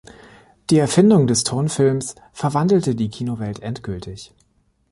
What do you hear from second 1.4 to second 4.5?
Tonfilms verwandelte die Kinowelt endgültig.